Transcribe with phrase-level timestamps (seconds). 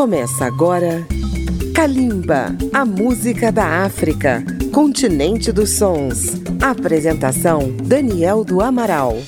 [0.00, 1.06] Começa agora
[1.74, 4.42] Kalimba, a música da África,
[4.72, 6.40] continente dos sons.
[6.58, 9.18] Apresentação Daniel do Amaral.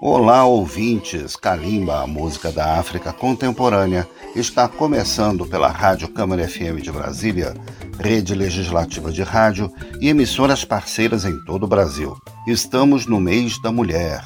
[0.00, 1.34] Olá, ouvintes!
[1.34, 7.52] Kalimba, a música da África contemporânea, está começando pela Rádio Câmara FM de Brasília,
[7.98, 9.68] rede legislativa de rádio
[10.00, 12.16] e emissoras parceiras em todo o Brasil.
[12.46, 14.22] Estamos no mês da mulher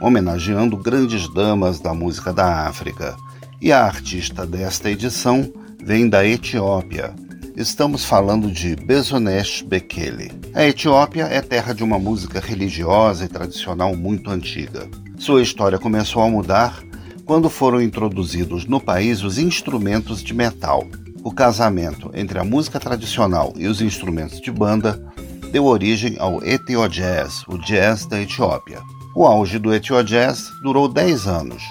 [0.00, 3.16] homenageando grandes damas da música da África.
[3.60, 5.52] E a artista desta edição
[5.82, 7.14] vem da Etiópia.
[7.56, 10.30] Estamos falando de Bezonesh Bekele.
[10.54, 14.88] A Etiópia é terra de uma música religiosa e tradicional muito antiga.
[15.18, 16.80] Sua história começou a mudar
[17.24, 20.86] quando foram introduzidos no país os instrumentos de metal.
[21.24, 25.04] O casamento entre a música tradicional e os instrumentos de banda
[25.50, 28.80] deu origem ao Ethio-Jazz, o jazz da Etiópia.
[29.14, 31.62] O auge do Etio Jazz durou 10 anos,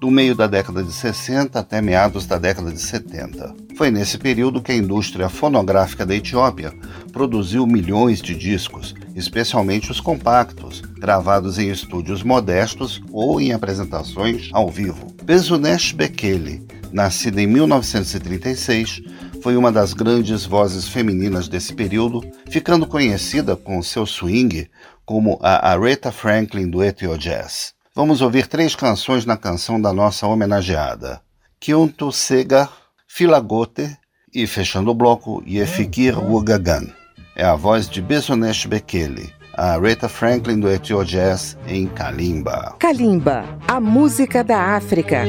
[0.00, 3.54] do meio da década de 60 até meados da década de 70.
[3.76, 6.72] Foi nesse período que a indústria fonográfica da Etiópia
[7.12, 14.68] produziu milhões de discos, especialmente os compactos, gravados em estúdios modestos ou em apresentações ao
[14.68, 15.14] vivo.
[15.22, 19.02] Bezunesh Bekele, nascida em 1936,
[19.42, 24.70] foi uma das grandes vozes femininas desse período, ficando conhecida com seu swing
[25.04, 27.72] como a Aretha Franklin do Ethio Jazz.
[27.94, 31.20] Vamos ouvir três canções na canção da nossa homenageada:
[31.58, 32.70] Kyuntu Segar,
[33.08, 33.96] Filagote
[34.32, 36.86] e, fechando o bloco, Yefikir Wugagan.
[37.34, 42.76] É a voz de Besonesh Bekele, a Aretha Franklin do Ethio Jazz em Kalimba.
[42.78, 45.24] Kalimba, a música da África.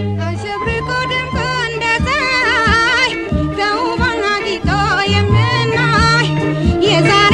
[7.00, 7.31] thời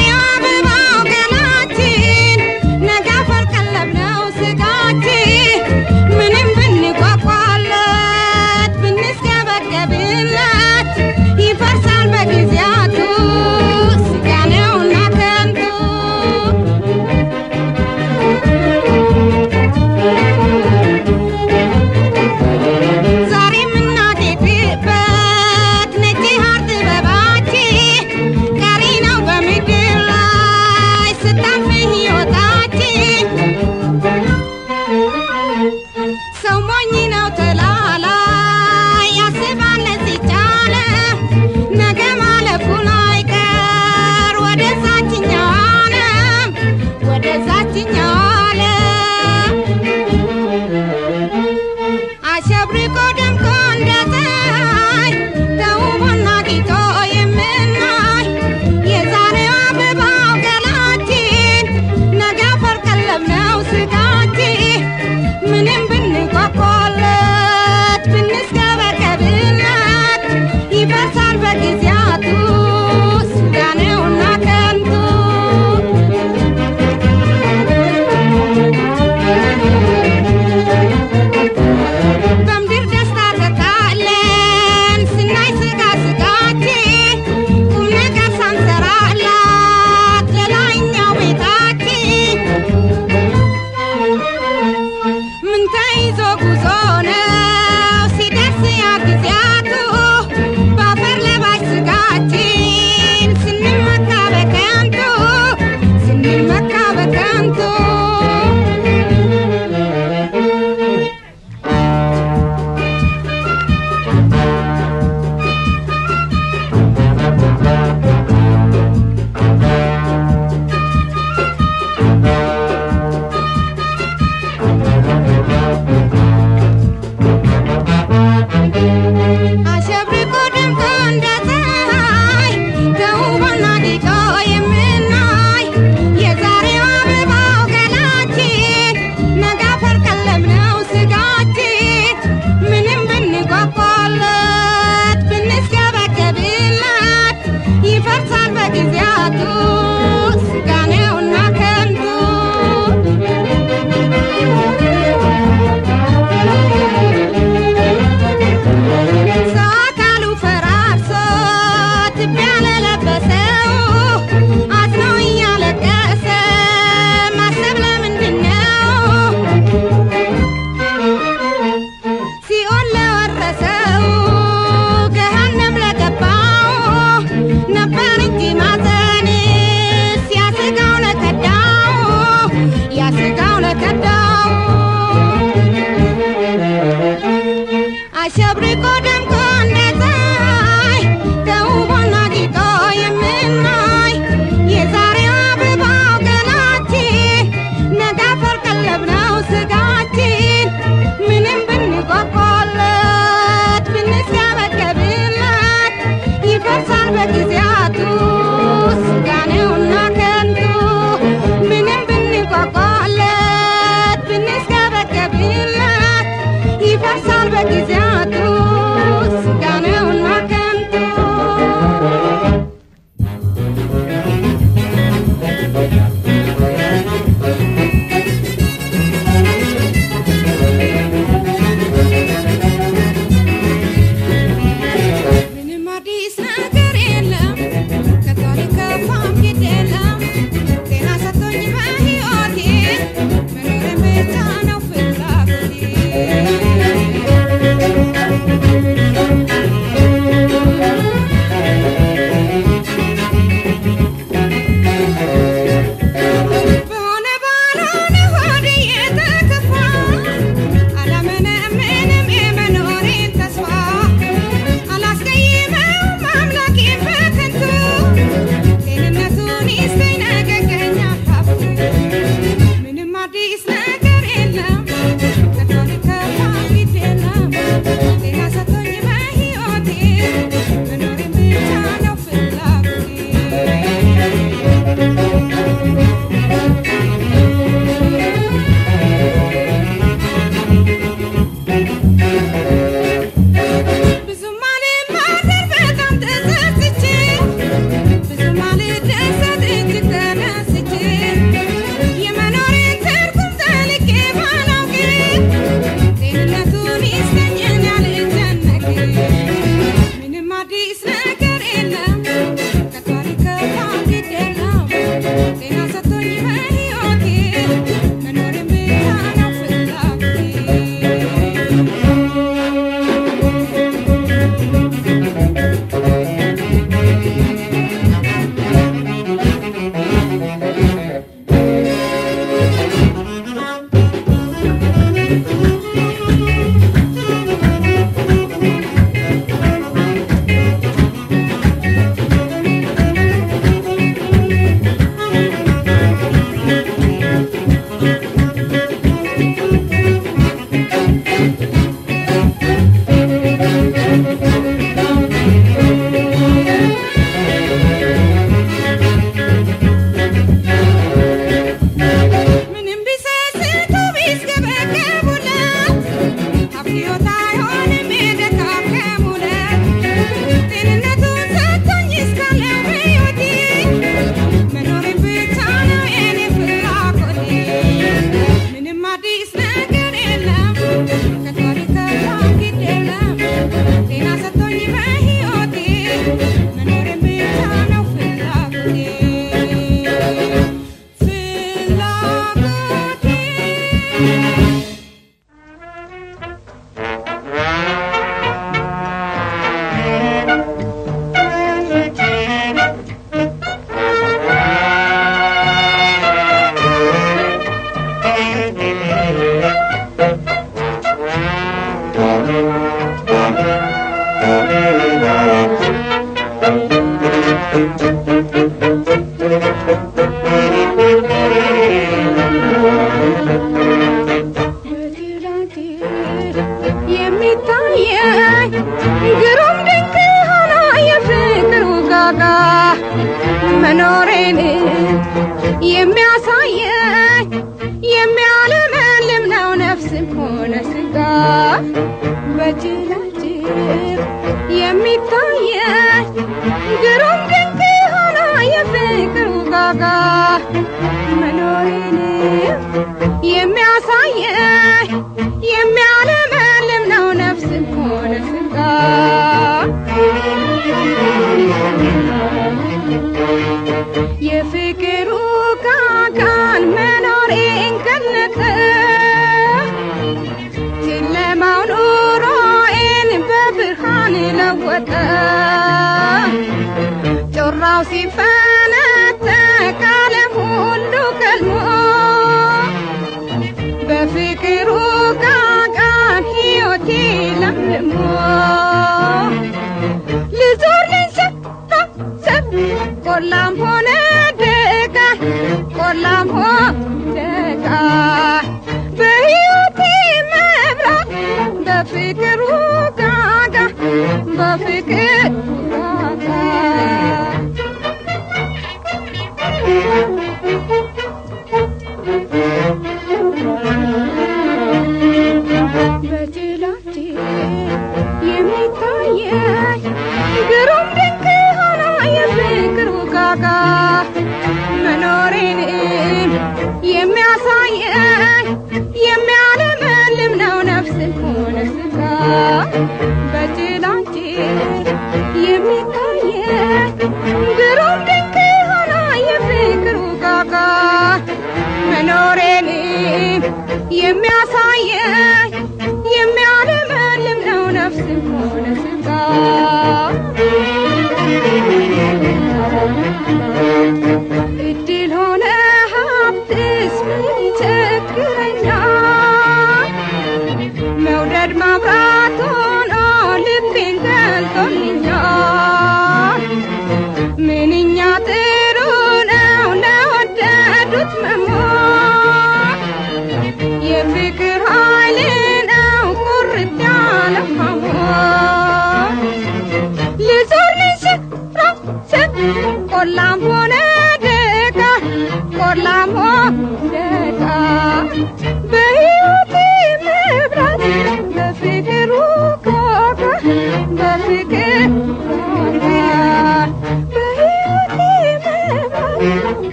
[527.00, 527.37] 爷们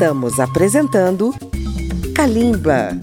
[0.00, 1.34] Estamos apresentando
[2.14, 2.98] Kalimba.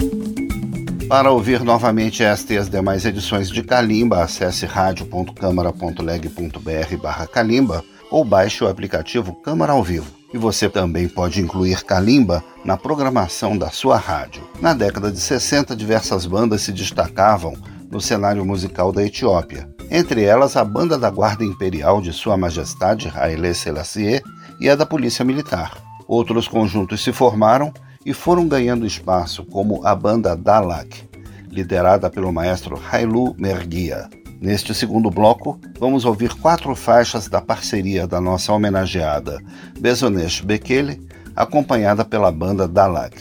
[1.07, 8.25] Para ouvir novamente esta e as demais edições de Kalimba, acesse radio.câmara.leg.br barra Kalimba ou
[8.25, 10.11] baixe o aplicativo Câmara ao Vivo.
[10.33, 14.41] E você também pode incluir Kalimba na programação da sua rádio.
[14.59, 17.53] Na década de 60, diversas bandas se destacavam
[17.91, 19.69] no cenário musical da Etiópia.
[19.91, 24.23] Entre elas, a Banda da Guarda Imperial de Sua Majestade Haile Selassie
[24.59, 25.85] e a da Polícia Militar.
[26.07, 27.73] Outros conjuntos se formaram
[28.05, 31.03] e foram ganhando espaço, como a banda Dalak,
[31.51, 34.09] liderada pelo maestro Hailu Mergia.
[34.39, 39.39] Neste segundo bloco, vamos ouvir quatro faixas da parceria da nossa homenageada
[39.79, 43.17] Bezonesh Bekele, acompanhada pela banda Dalak.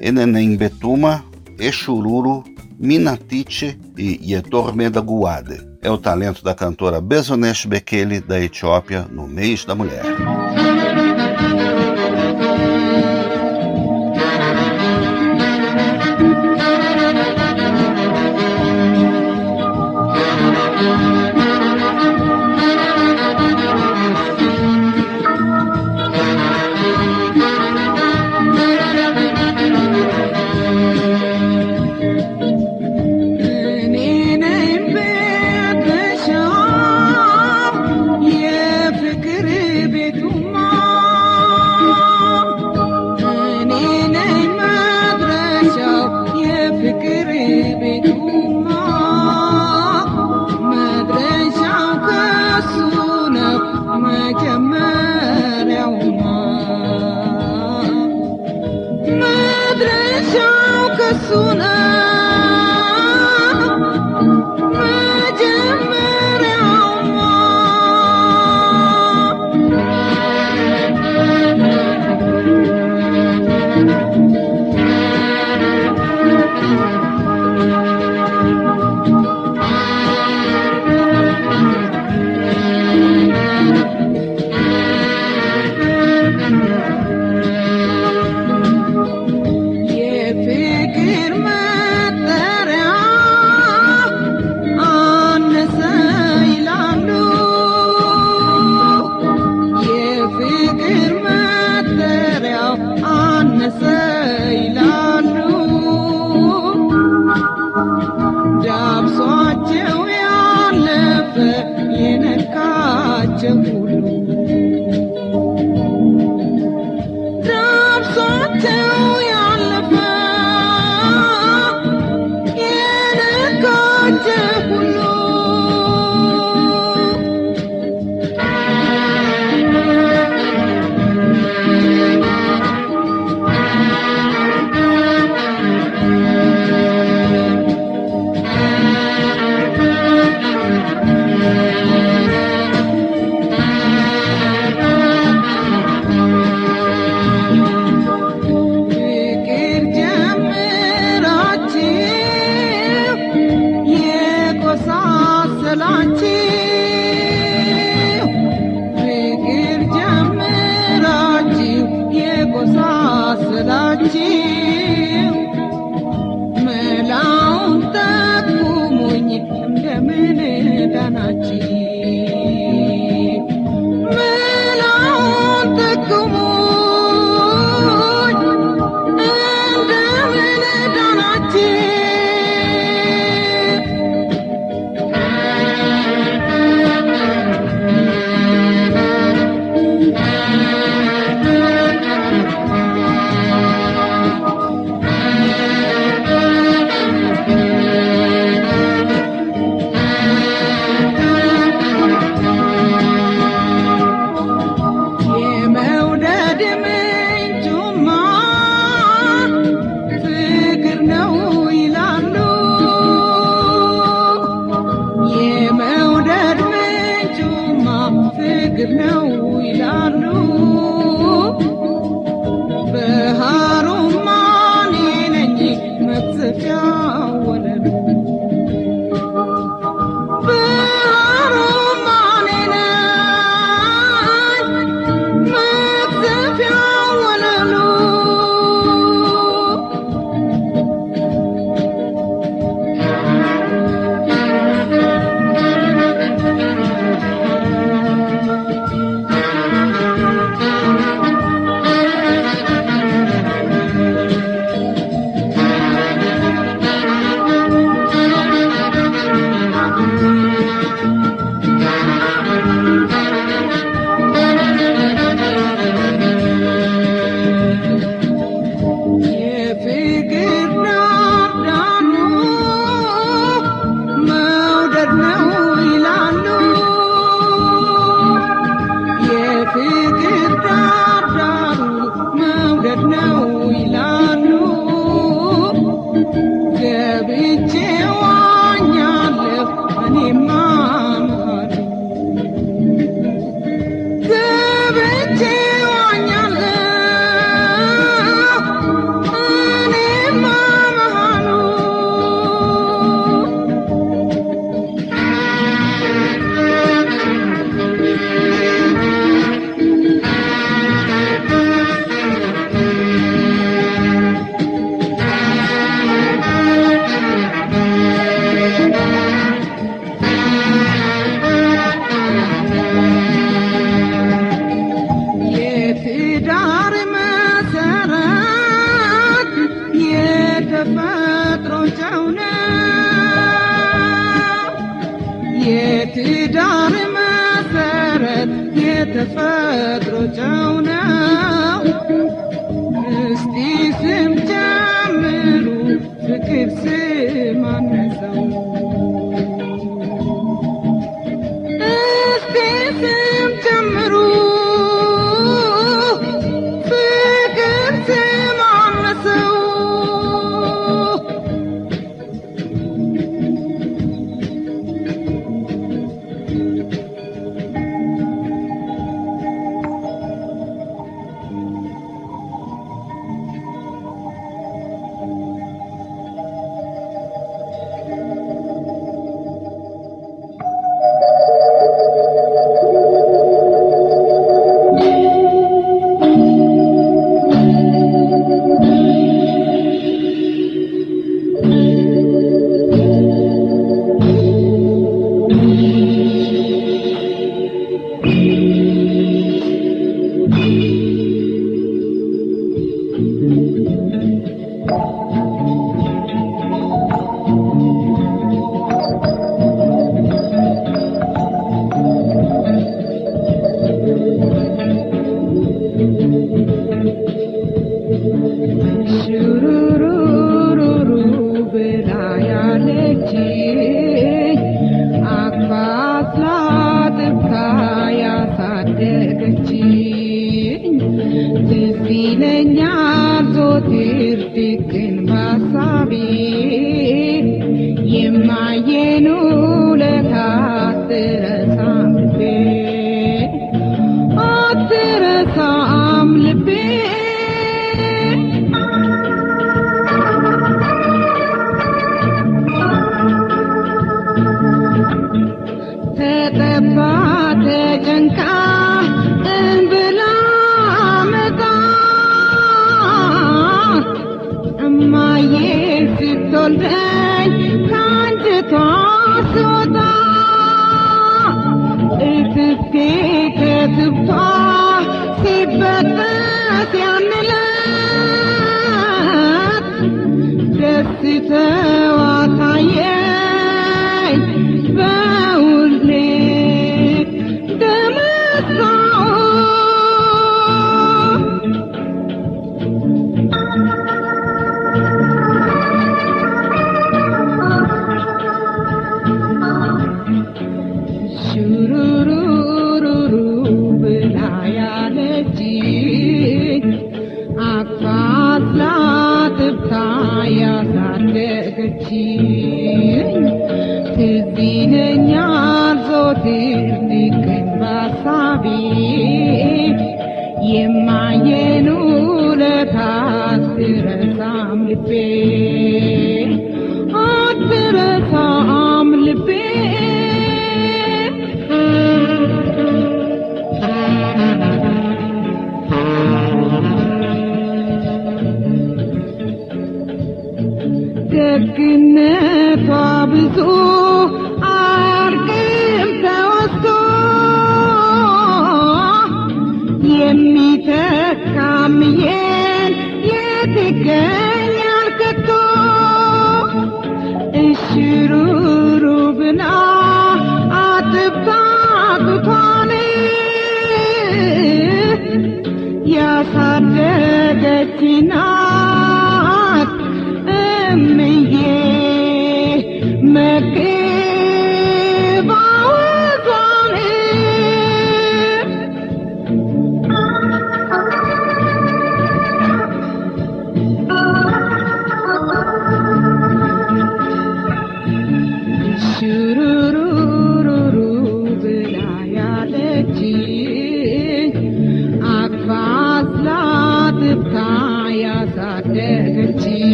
[0.00, 1.24] Enenem Betuma,
[1.58, 2.42] Exururu,
[2.78, 5.68] Minatiche e Yetormeda Guade.
[5.82, 10.04] É o talento da cantora Bezonesh Bekele, da Etiópia, no mês da mulher.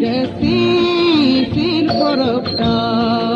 [0.00, 3.29] Jesus, in for a time.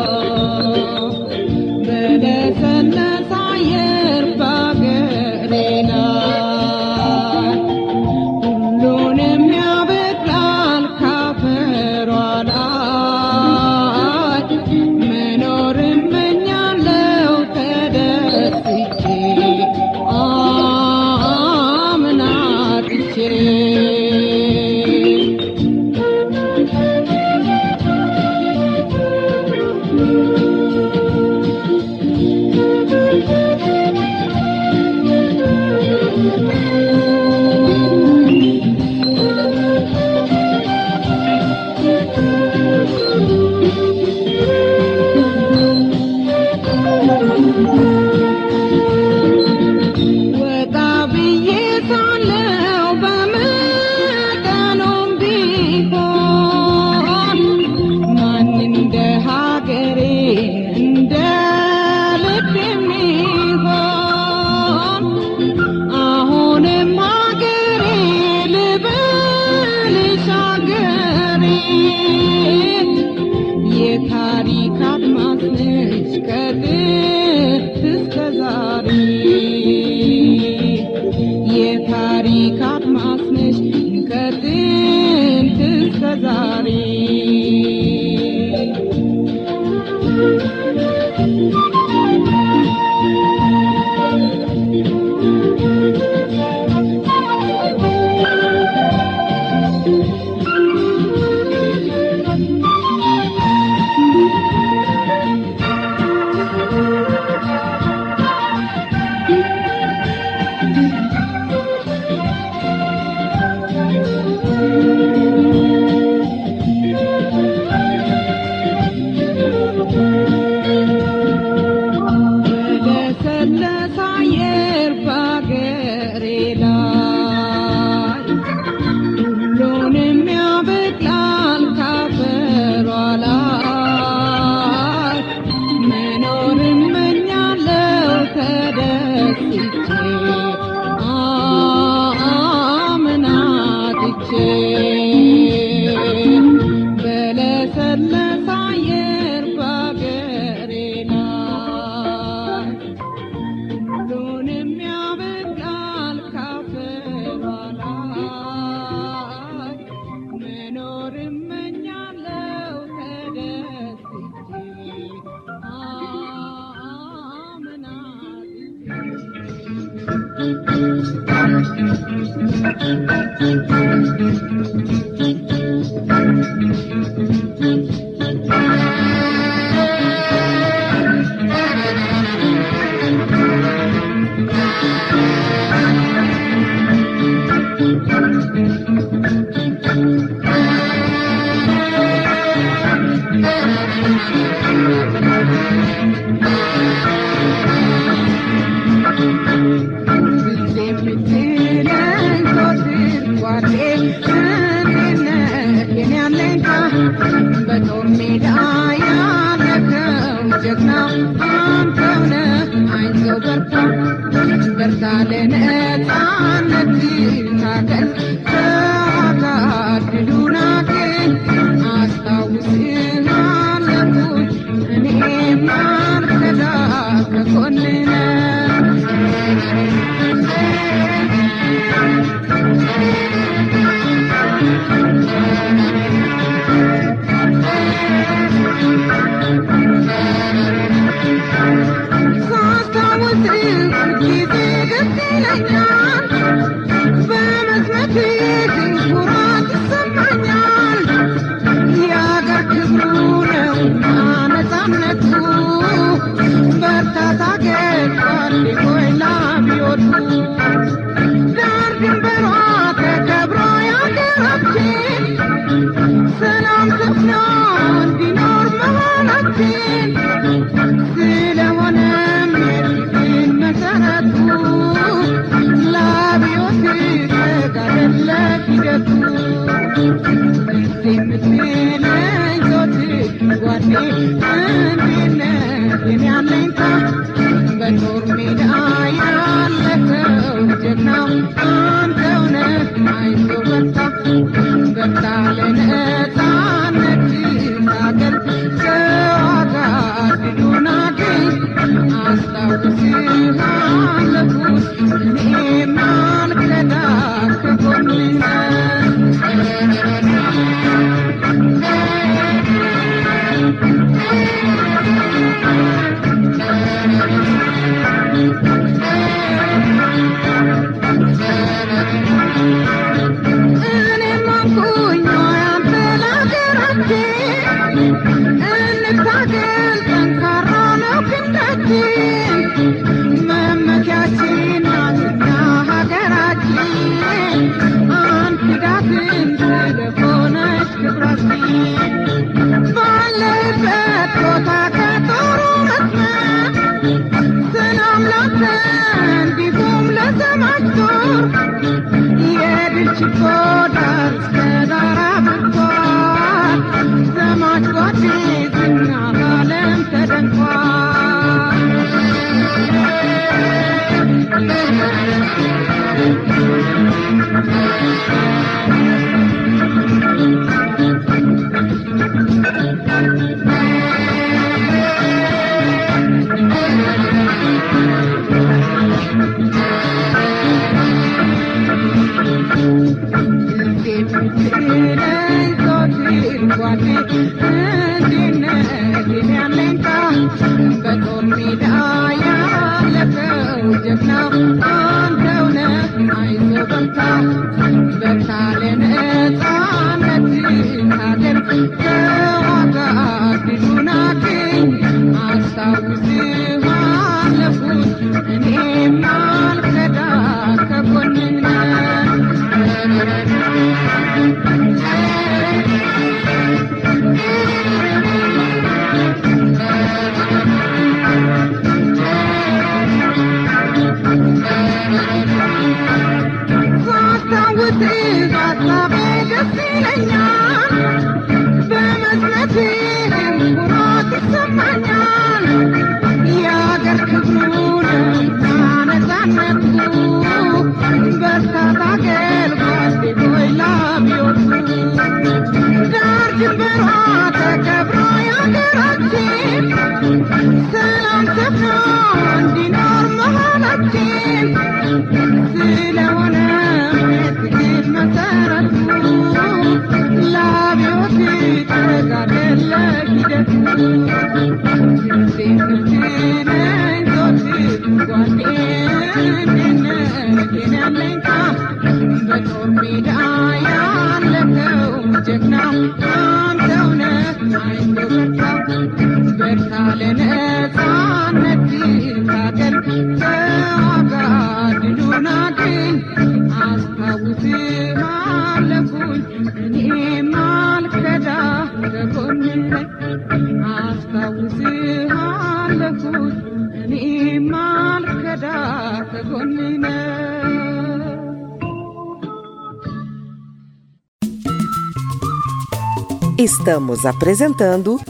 [506.85, 508.21] Estamos apresentando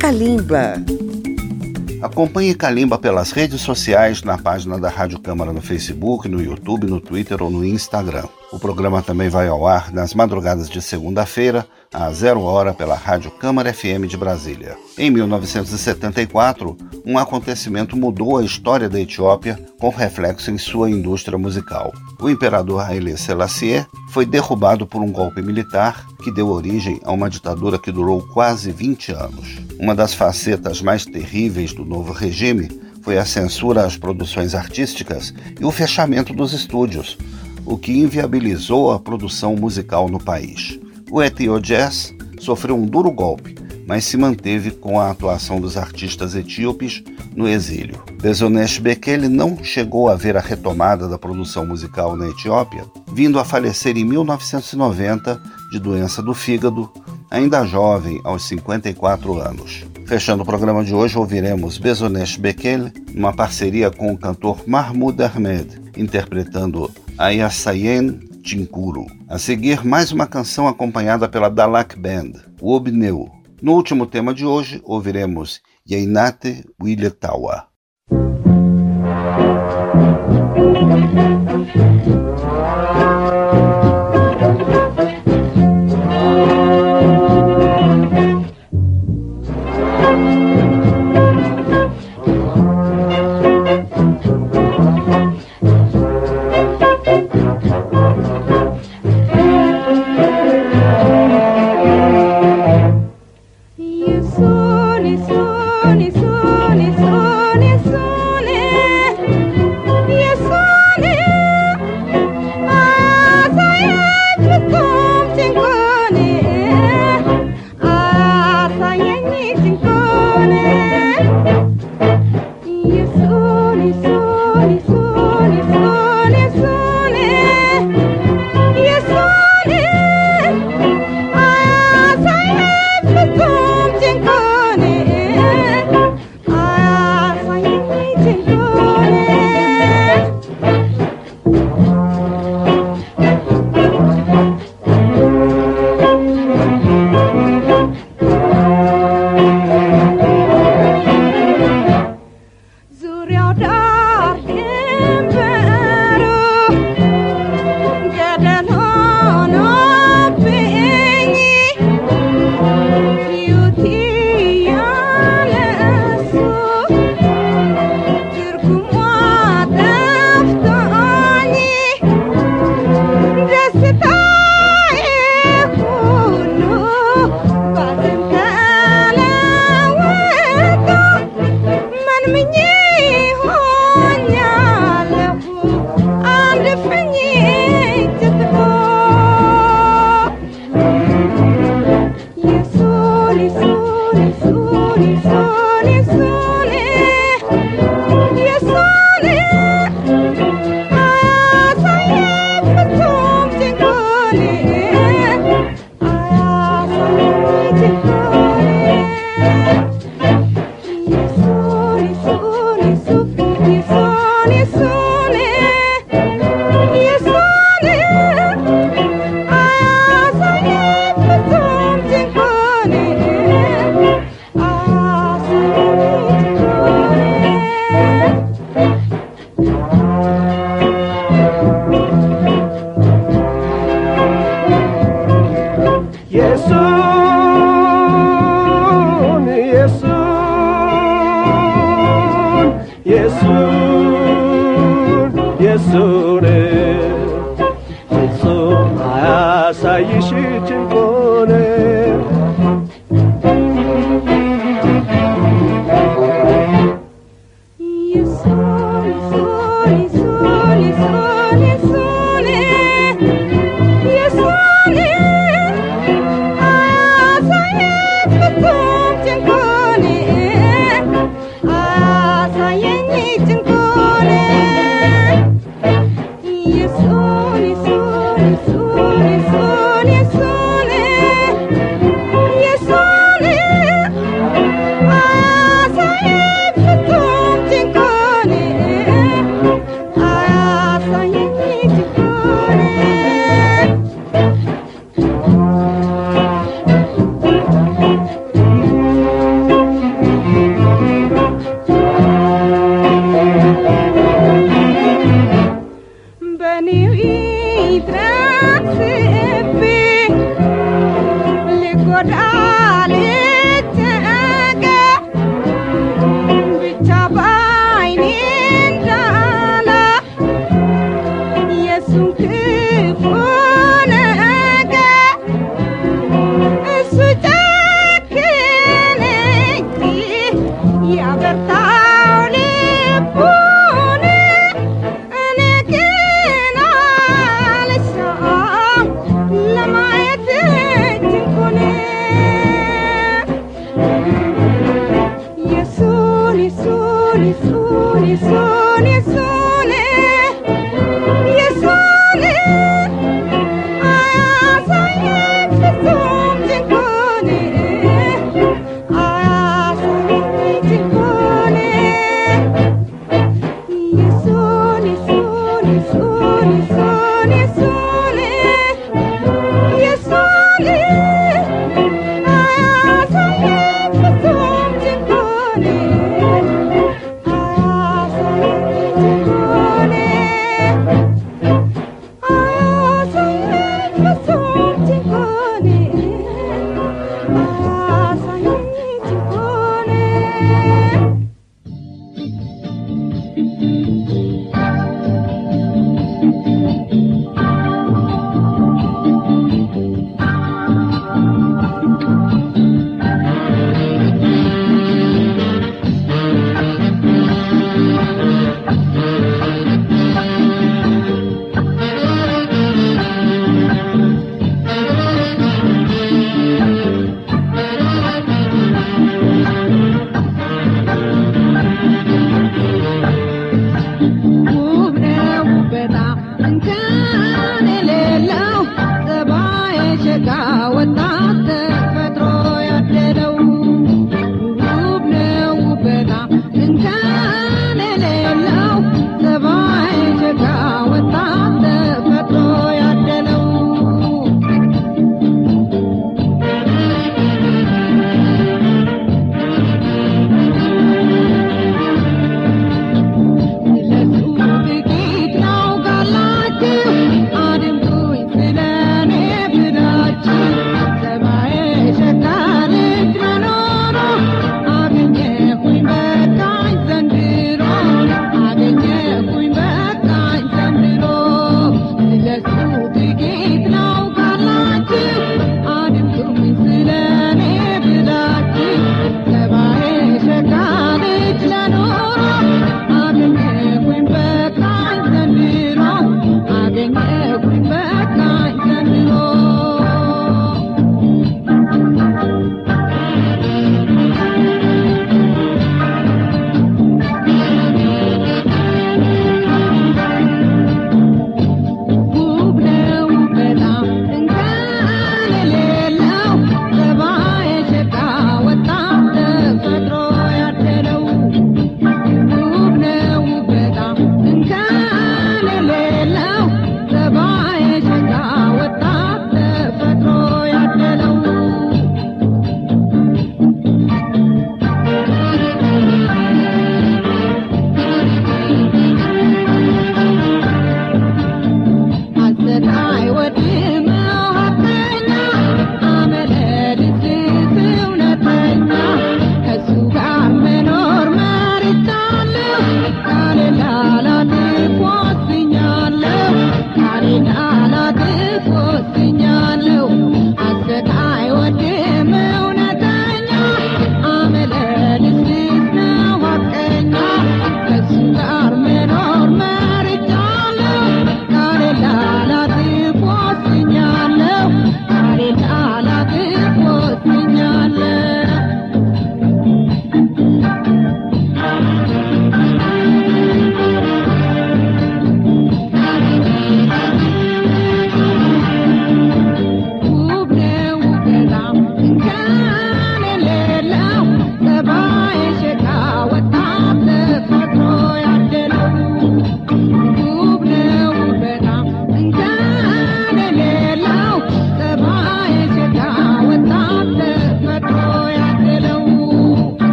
[0.00, 0.76] Kalimba.
[2.00, 6.98] Acompanhe Kalimba pelas redes sociais, na página da Rádio Câmara no Facebook, no YouTube, no
[6.98, 8.24] Twitter ou no Instagram.
[8.50, 13.30] O programa também vai ao ar nas madrugadas de segunda-feira, às zero hora, pela Rádio
[13.32, 14.78] Câmara FM de Brasília.
[14.96, 21.92] Em 1974, um acontecimento mudou a história da Etiópia com reflexo em sua indústria musical.
[22.18, 27.28] O imperador Haile Selassie foi derrubado por um golpe militar que deu origem a uma
[27.28, 29.58] ditadura que durou quase 20 anos.
[29.78, 32.68] Uma das facetas mais terríveis do novo regime
[33.02, 37.18] foi a censura às produções artísticas e o fechamento dos estúdios,
[37.66, 40.80] o que inviabilizou a produção musical no país.
[41.10, 43.54] O Etio Jazz sofreu um duro golpe,
[43.86, 47.02] mas se manteve com a atuação dos artistas etíopes
[47.34, 48.02] no exílio.
[48.20, 53.44] Bezonesh Bekele não chegou a ver a retomada da produção musical na Etiópia, vindo a
[53.44, 56.90] falecer em 1990 de doença do fígado,
[57.30, 59.84] ainda jovem, aos 54 anos.
[60.06, 65.80] Fechando o programa de hoje, ouviremos Bezonesh Bekele, numa parceria com o cantor Mahmoud Ahmed,
[65.96, 69.06] interpretando Ayasayen Tinkuru.
[69.28, 73.43] A seguir, mais uma canção acompanhada pela Dalak Band, o.
[73.64, 77.70] No último tema de hoje, ouviremos Yainate Willetawa.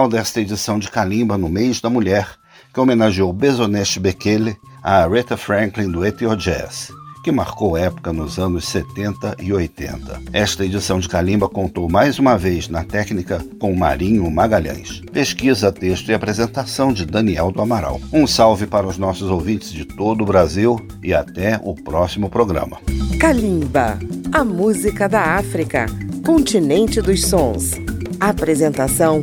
[0.00, 2.26] Final desta edição de Kalimba no mês da mulher,
[2.72, 6.90] que homenageou Besonesh Bekele a Aretha Franklin do Ethio Jazz
[7.22, 10.22] que marcou época nos anos 70 e 80.
[10.32, 15.02] Esta edição de Calimba contou mais uma vez na técnica com Marinho Magalhães.
[15.12, 18.00] Pesquisa, texto e apresentação de Daniel do Amaral.
[18.10, 22.78] Um salve para os nossos ouvintes de todo o Brasil e até o próximo programa.
[23.18, 23.98] Calimba,
[24.32, 25.84] a música da África,
[26.24, 27.72] continente dos sons.
[28.18, 29.22] Apresentação